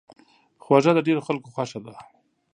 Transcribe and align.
خوږه 0.63 0.91
د 0.95 0.99
ډېرو 1.07 1.25
خلکو 1.27 1.47
خوښه 1.53 1.79
ده. 1.85 1.93